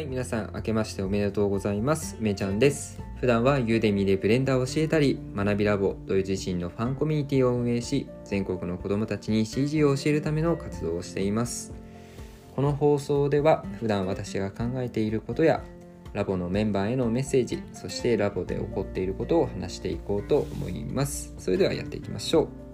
[0.00, 2.16] はい、皆さん、明けましておめでとうございます。
[2.20, 3.02] めちゃんです。
[3.16, 11.74] 普段はユーデミでブレンダーを教えたり、学びラボという自身のファンコミュニティを運営し、全国の子どもたちに CG を教えるための活動をしています。
[12.56, 15.62] この放送では、普段私が考えていることや、
[16.14, 21.34] ラボのメンバーへのメッセージ、そしてラボで起こっていることを話していこうと思います。
[21.36, 22.69] それではやっていきましょう。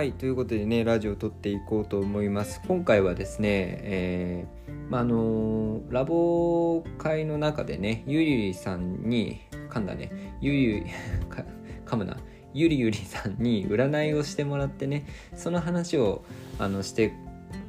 [0.00, 2.62] はいということでねラジオを撮っていこうと思います。
[2.66, 3.48] 今回はですね、
[3.82, 10.38] えーまあのラボ会の中でねゆりゆりさんに噛んだね。
[10.40, 10.86] ゆりゆり
[11.28, 11.44] か
[11.84, 12.16] 噛むな。
[12.54, 16.24] ゆりゆりさんに占いをしてもらってねその話を
[16.58, 17.12] あのして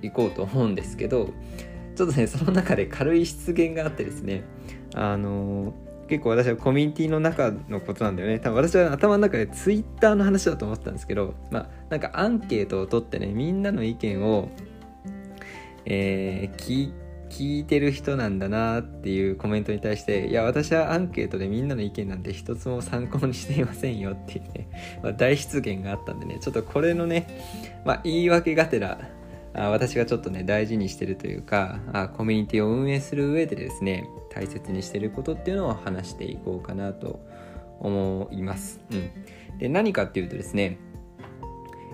[0.01, 1.31] いこうと思うんですけど
[1.97, 4.45] ちょっとねその中で軽い失言があってですね
[4.95, 5.73] あの
[6.11, 8.39] 結構私はコミュニティの中のことなんだよね。
[8.39, 14.49] 多分私は頭の中でツイッターの話だと思ったんですけどまあなんかアンケートを取ってねみんなの意見を、
[15.85, 16.91] えー、聞
[17.29, 28.99] 聞いてる人なんだなっていうコメントに対していや私はアンケートでみんなの意見なんて一つも参考にしていませんよっていうね、まあ、大失言があったんでねちょっとこれのね、まあ、言い訳がてら
[29.53, 37.19] あ私がちょっとね大事にしてるというかあコミュニティを運営する上でですね大切にしてることっていうのを話していこうかなと
[37.79, 38.79] 思います。
[38.91, 40.77] うん、で何かっていうとですね、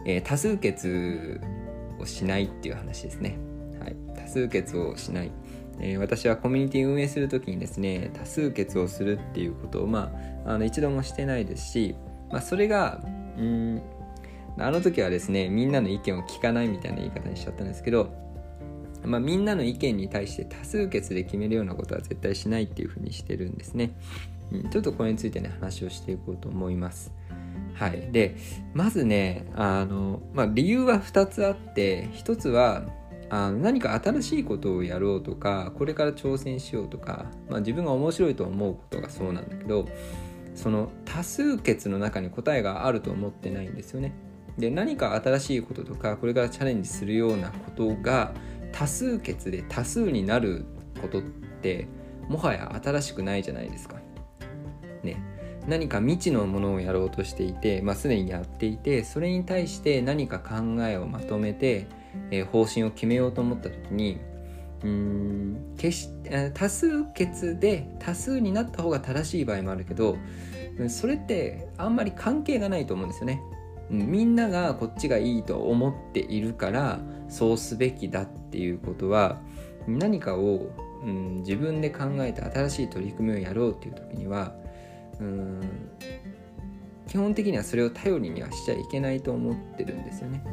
[0.06, 1.42] えー、多数決
[2.00, 3.40] をしないっていう話ですね。
[3.80, 5.32] はい、多数決をしない。
[5.80, 10.12] えー、私はコミュニティ運営する時にですね多数決をするっていうことを、ま
[10.46, 11.96] あ、あの一度もしてないですし、
[12.32, 13.00] まあ、それが
[13.38, 13.82] うん
[14.60, 18.12] あの時はですねみんなの意見を聞かないみたいな言い方にしちゃったんですけど、
[19.04, 23.96] まあ、みんなの意見に対して多数決で決めるようなことは絶対しないっていうふうにしてるんですね、
[24.52, 27.12] うん、ちょっとこれについてね話をしていこうと思います。
[27.76, 28.12] はい。
[28.12, 28.36] で
[28.74, 32.84] まずねあの、まあ、理由は2つあって1つは
[33.30, 39.88] あの何か新しいことをやろうとかこれから挑戦しようとか、まあ、自分が面白いと思うことがそうなんだけど
[40.56, 44.14] その多数決の中に答えがあると思ってないんですよね。
[44.58, 48.34] で何か新しいこととかこれからチャレンジするようなことが
[48.72, 50.66] 多数決で多数になる
[51.02, 51.88] ことって
[52.28, 53.98] もはや新しくないじゃないですか。
[55.04, 55.18] ね、
[55.68, 61.88] 何か未知のものをやろうとしていて、まあ、すでにやっていてそれに対して何か考えをまとめて、
[62.32, 64.20] えー、方針を決めようと思った時に
[64.84, 66.10] うん決し
[66.54, 70.18] 多数決で多数になった方が正しい場合もあるけど
[70.90, 73.42] それってあんまり関係がないと思うんですよね。
[73.90, 77.00] みんながこっちがいいと思っているから
[77.30, 79.40] そうすべきだっていうことは
[79.88, 80.68] 何かを、
[81.04, 84.54] うん、自分で考えて新しい取り組みをやろうっていう時には
[85.20, 85.62] うん
[87.08, 90.44] 基本的にはそれを頼りにはしちゃいけないと思ってるんですよね。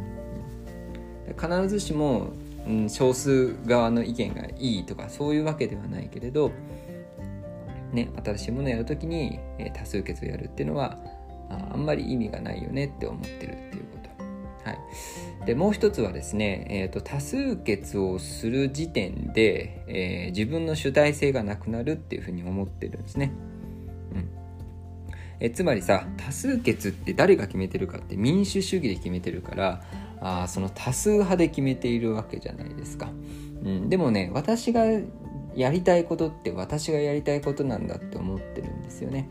[1.37, 2.29] 必ずしも、
[2.67, 6.53] うん、少数側の意見がいいとかそういうわけではないけれど、
[7.93, 10.99] ね、新しいものをやる時に、え、多数決をやるっていうのは
[11.51, 14.11] あんまり意味がないよねって思ってるっていうこと。
[14.65, 14.79] はい、
[15.47, 23.33] でもう一つはですね、えーと、多数決をする時点で、えー、自分の主体性がなくなるっていうふうに思ってるんですね。
[24.15, 24.29] うん
[25.41, 29.83] えつまりさ多数決って誰が決めてるかって民主主義で決めてるから
[30.21, 33.11] あその多数派で決めているわけじゃないですか。
[33.63, 34.85] うん、でもね私が
[35.55, 39.29] やりたいことって私がやりたいことなんだって思ってるんですよね。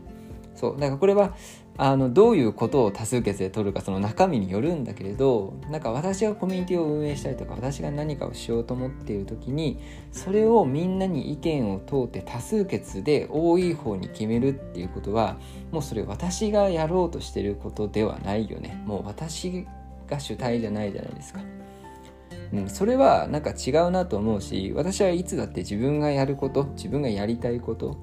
[0.54, 1.36] そうだからこれは
[1.76, 9.80] あのどういうことを多数決で取るかその中身によるんだけれどなんか私がコミュニティを運営したりとか私が何かをしようと思っている時に
[10.12, 15.36] それをみんなに意見を通って多数決で多い方に決めるっていうことは
[15.72, 19.66] もうそれ私がやろうとしてることではないよねもう私
[20.06, 21.40] が主体じゃないじゃないですか。
[22.52, 27.96] うん、それはなんか違うなと思うし私はいつだって自分がやること自分がやりたいこと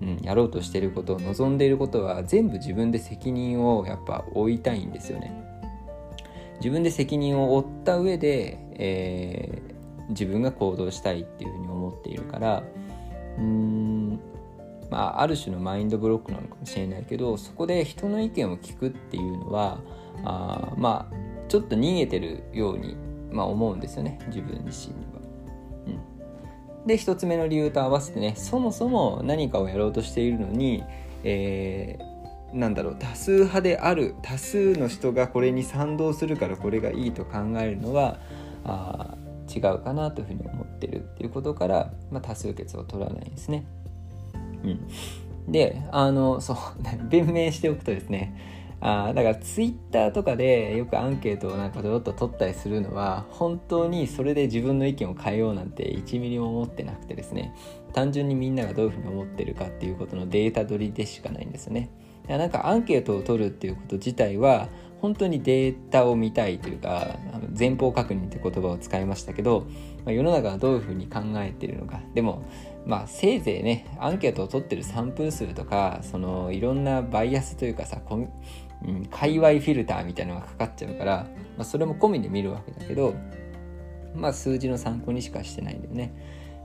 [0.00, 5.50] うん、やろうとしていること望んでいることは全部自分で責任をやっぱ負いたいんですよね。
[6.60, 12.62] 自分で責任を負った上で、えー、自分が行動したいっていうふうに思っているから
[13.38, 14.20] うーん
[14.90, 19.80] まあある種のマインドブロックなのかもしれないけどそこで人の意見を聞くっていうのは
[20.24, 21.14] あまあ
[21.48, 22.96] ちょっと逃げてるように、
[23.30, 25.19] まあ、思うんですよね自分自身には。
[26.86, 30.82] で1つ目の理由と合わせてねそもそも何かをやろうとしているのに、
[31.24, 38.18] えー、なんだろう多数派である多数の人がこれに賛同するからこれがいいと考えるのは
[38.64, 39.14] あ
[39.54, 43.66] 違うかなというふうに思ってるっていうことから、まあ、多数決を取らないんですね。
[44.62, 46.56] うん、であのそう
[47.08, 48.36] 弁明しておくとですね
[48.80, 57.54] あだからツイッターとかでよくアンケートをなんかちょっと取ったりするのは本当にそれで自分の意見を変えようなんて1ミリも思ってなくてですね
[57.92, 61.90] 単純にみんながどういうふうに思ってるかっていうことのデータ取りでしかないんですよね。
[62.28, 64.68] なんかアンケートを取るっていうこと自体は
[65.00, 67.18] 本当にデータを見たいというか
[67.58, 69.66] 前方確認って言葉を使いましたけど、
[70.04, 72.44] まあ、世の中はどういうふうに考えてるのかでも
[72.86, 78.00] まあせいぜいねアンケートを取ってるサンプル数とかそのいろんなバイアスというかさ
[78.86, 83.14] うん、界隈フィルターみたいなのがかかっちゃうから、まあ、それも込みで見るわけだけど、
[84.14, 86.12] まあ、数字の参考にしかしてないんだよね。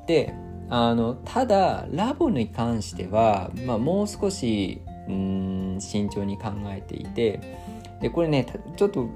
[0.08, 0.34] で
[0.70, 7.40] あのただラボに関しては、まあ、もう少しうん慎重に考えていて
[8.02, 8.46] でこれね
[8.76, 9.08] ちょっと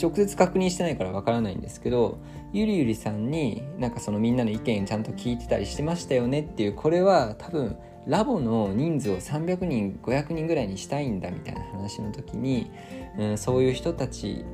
[0.00, 2.18] 直接確認してないからわからないんですけど
[2.52, 7.76] ゆりゆりさんになんかそのみんなの意見ちゃんと聞いてたりしてましたよねっていうこれは多分
[8.06, 12.70] ラボの人数を300人500人ぐらいにしたいんだみたいな話の時に、
[13.18, 14.44] うん、そういう人たち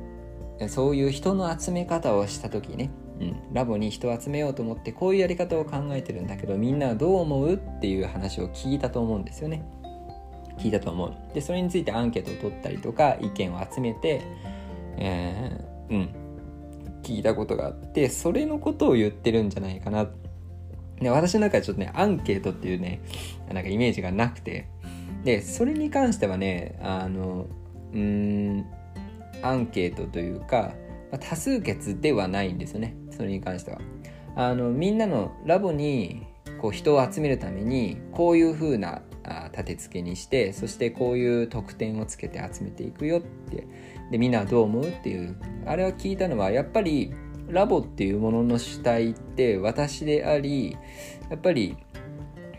[0.67, 9.63] そういう人の集め方をした時ね、うん、ラボに人を集めようと思ってこういうやり方を考えてるんだけどみんなはどう思うっていう話を聞いたと思うんですよね。
[10.57, 11.13] 聞いたと思う。
[11.33, 14.21] でそれについてアンケートを取ったりとか意見を集めて、
[14.97, 16.09] えー、うん
[17.01, 20.07] 聞いたことがあってそれのことを言ってるんじゃないかな。
[21.01, 23.01] で私の中でちょっとねアンケートっていうね
[23.51, 24.67] なんかイメージがなくて。
[25.23, 27.47] でそれに関してはねあの
[27.93, 28.65] うん
[29.43, 30.73] アンケートというか
[31.11, 32.95] ま多数決ではないんですよね。
[33.11, 33.79] それに関しては。
[34.35, 36.25] あのみんなのラボに
[36.61, 39.01] こう人を集めるためにこういう風な
[39.51, 43.67] 立て付けにしてそしてこういう特典をつけて集めていくよって。
[44.09, 45.35] でみんなはどう思うっていう。
[45.65, 47.13] あれは聞いたのはやっぱり
[47.51, 50.77] ラボっていうものの主体って私であり
[51.29, 51.77] やっぱり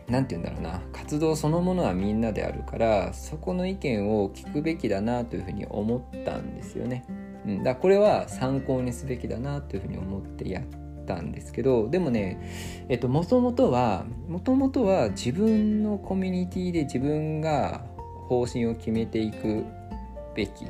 [0.09, 7.05] 何て言うんだろうな活動そのものはみんなであるからそこの意見を聞くべきだなというふうに思ったんですよね。
[7.47, 10.65] うん、だこれは参考にすべきだなというふうに思ってやっ
[11.07, 17.85] たんですけどでもねえっともともとはもともとは自分のコミュニティで自分が
[18.29, 19.65] 方針を決めていく
[20.35, 20.67] べき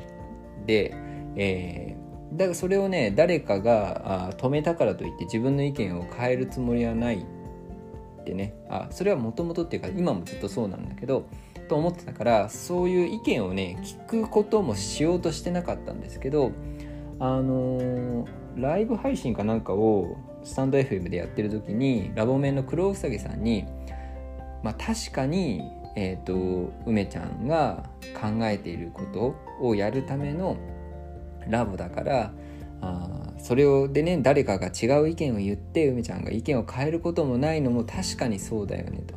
[0.65, 0.95] で、
[1.35, 1.95] え
[2.33, 8.55] だからそれをね誰かがあ止めたからといって自分の意見を変えるつもりはないってね。
[8.69, 11.27] あそれはもともとっていうか今もずっとそうなんだけど
[11.67, 16.51] と思ってたからそういう意見をね聞くこともしようとしてなかったんですけど
[17.19, 18.27] あのー、
[18.57, 23.65] ライブ配信かなんかをスタンド FM でやってる時にラボメンの黒うさぎさんに
[24.61, 25.61] まあ確かに
[25.95, 27.89] えっ、ー、と梅ちゃんが
[28.19, 30.57] 考えていることをやるための
[31.47, 32.33] ラボだから
[32.81, 39.15] あそれをでね誰かが違う意見を言って梅ちゃんが意見を変えることもないのも確かにそうだよねと。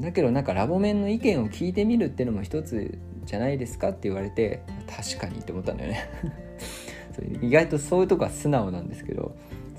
[0.00, 6.08] だけどなんかラボ面の意見を聞いてみるっていうのも一つじゃないですかって言われて確かにって思ったんだよね
[7.42, 9.34] 意外とそういうとこは素直なんですけど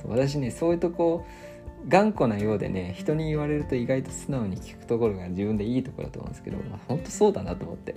[0.05, 1.25] 私ねそういうとこ
[1.87, 7.95] 頑固なようでね人に言われると意外と素直に聞くところが自分でいいところだと思うんですけど、まあ、本当そうだなと思って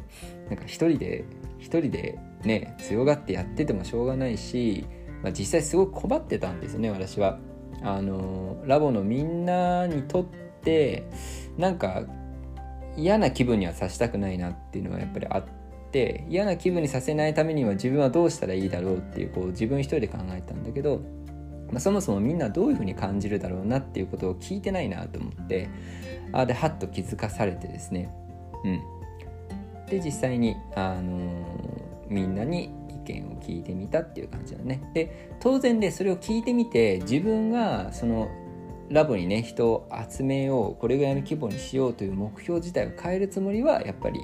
[0.48, 1.24] なんか一人で
[1.58, 4.86] 一人でね強がってやっててもしょうがないし、
[5.22, 7.38] まあ、実際すごく困ってたんですよね私は。
[7.82, 10.24] あのラボのみんなにとっ
[10.62, 11.04] て
[11.58, 12.04] なんか
[12.96, 15.44] 嫌な気分にはさせたくないなっていうのはやっぱりあっ
[15.90, 21.02] て嫌な気分にさせないためには自分はどうしたらいいだろうっていうこう自分一人で考えたんだけど
[21.74, 25.68] まあ、そもそもみんなどういうふうに感じるだろうなっていうことを聞いてないなと思って
[26.32, 28.14] あでハッと気づかされてですね。
[28.64, 28.82] うん。
[29.90, 34.88] で実際に、あのー、みんなに意見を聞いてみたっていう感じだね。
[34.94, 38.28] で当然でそれを聞いてみて自分がその
[38.88, 44.20] ラボにね人を集めようこれぐらいの規模にしようという目標自体を変えるつもりはやっぱり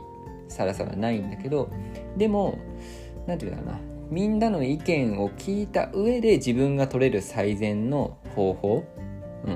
[0.49, 1.69] さらさらないんだけど
[2.17, 2.61] でも
[3.27, 3.81] 何て言うかな。
[4.11, 8.85] みんなの意見を聞いた上で自分が取れる最善の方法、
[9.45, 9.51] う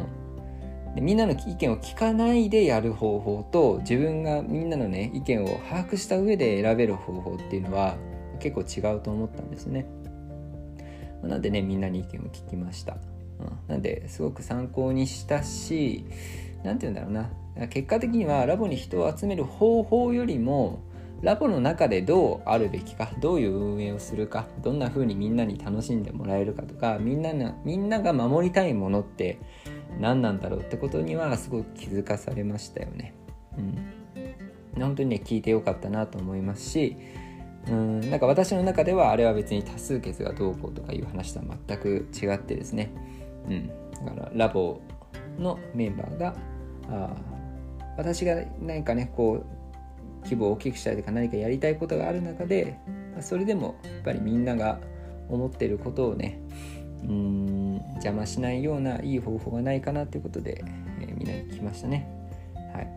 [0.92, 7.96] ん、でみんなの意見を聞かないでやる方法と自分がみんなのね意見を把握した上で選べる方法っていうのは
[8.38, 9.86] 結構違うと思ったんですね。
[11.22, 12.96] なんでねみんなに意見を聞きました。
[13.40, 16.04] うん、なんですごく参考にしたし
[16.62, 17.12] 何て言うんだろう
[17.58, 20.80] な結果的にはラボに人を集める方法よりも
[21.22, 29.38] ラボの中でどうあるべきかどういう運営をするかどんな風にみんなに楽しんでもらえるかとかみんなのみんなが守りたいものって
[29.98, 33.14] 何なんだろうってことにはすごく気づかされましたよね。
[33.56, 36.96] うん、本当にね聞いてよかったなと思いますし
[37.68, 42.90] うんなんか私の中ではあれは別に多数決がどうこうとかいう話とは全く違ってですね、
[43.48, 43.68] うん、
[44.04, 44.80] だからラボ
[45.38, 46.34] のメンバーが
[46.88, 47.14] あ
[47.96, 49.63] 私が何かねこう
[50.24, 52.78] 規模を大きくしたいとか何かやりたいことがある中で
[53.20, 54.80] それでもやっぱりみんなが
[55.28, 56.40] 思ってることをね
[57.02, 60.64] うん邪魔しないようないい方法がないかなということで、
[61.00, 62.08] えー、みんなに聞きましたね。
[62.72, 62.88] はい、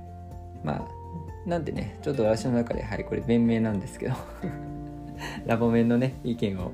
[0.63, 4.15] まあなんでねちょっと私の中ではいこれ弁明なんですけど
[5.46, 6.72] ラボメンのね意見を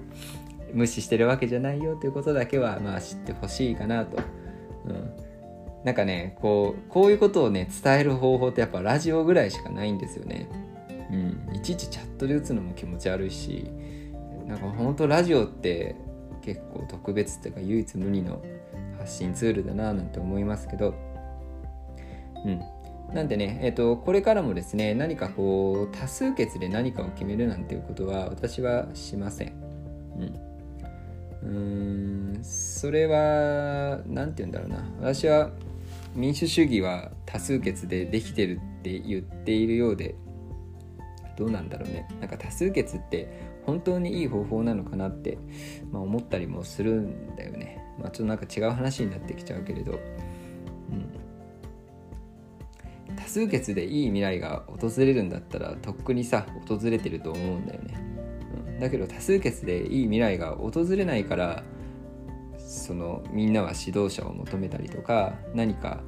[0.73, 4.17] 無視してるわけじゃないよということだけはまあ知ってほしいかなと。
[4.85, 5.22] うん
[5.83, 10.47] なんかねこうこういうことをね伝える方法ってやっぱラジオぐらいしかないんですよね。
[11.11, 13.69] うん、いちいちチャットで打つのも気持ち悪いし
[14.47, 15.95] なんかほんとラジオって
[16.41, 18.41] 結構特別っていうか唯一無二の
[18.97, 20.93] 発信ツールだななんて思いますけど。
[22.45, 22.61] うん。
[23.13, 29.53] なんでね、えーと、これからもですね何かこう多数決で何かを決めるなんていうことは私はしません。
[31.43, 31.49] うん、
[32.35, 34.83] うんそれは何て言うんだろうな。
[34.99, 35.51] 私は
[36.15, 40.15] 民主主義は多数決でできてるって言っているようで
[41.37, 45.37] どうなんだろうねなんか多数決って本当にいい方法なのかなって、
[45.91, 47.81] まあ、思ったりもするんだよね。
[47.99, 49.99] まあ、ちょっとなんか違う話になってきちゃうけれど、
[53.09, 57.95] うん、多数決でいい未来が訪れるんだったらとっくにさ訪れてると思うんだよね。
[58.67, 61.63] うん、だけど多数決でいい未来が訪れないから
[62.73, 66.01] そのみんなは指導者を求めたりとか何か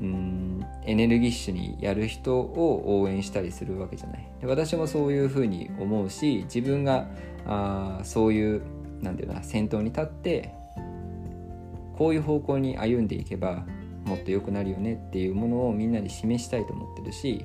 [0.00, 4.30] うんエネルギッシュにやる人を応援したりするわけじゃない。
[4.40, 7.08] で私もそういうふうに思うし自分が
[7.44, 8.62] あそういう
[9.00, 10.54] なんていうな先頭に立って
[11.98, 13.66] こういう方向に歩んでいけば
[14.04, 17.44] もっと良くなるよねっていうものをみんなに示したいと思ってるし、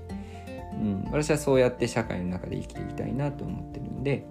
[0.74, 4.26] うん、私はそうやって社会の中で生きていきたいなと思ってるんで、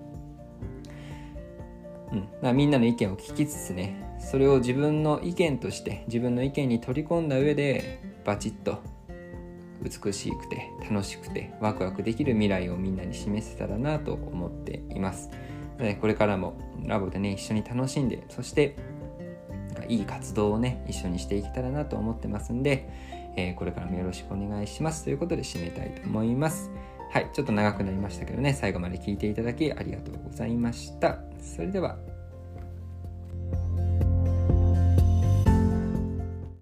[2.43, 8.83] うん、みんなの意見を聞きつつねそれを自分の意見として自分の意見に取り込んだ上でバチッと
[9.83, 15.31] 美しくて楽しくてワクワクできる未来をみんなに示せたらなと思っています。
[16.01, 18.77] これからもラボでね一緒に楽しんでそして
[19.89, 22.89] いい活動をね一緒にしていけたらなと思ってますんで、
[23.37, 26.71] えー、これからもよろしくお願いしますということで締めたいと思います。
[27.11, 31.19] はい、ちょっと長くなりましたけどね、最後まで聞いていただきありがとうございました。
[31.41, 32.16] それでは。